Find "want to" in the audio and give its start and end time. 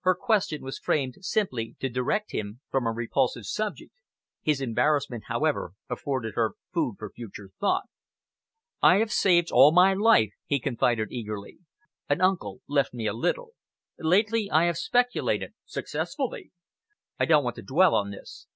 17.44-17.62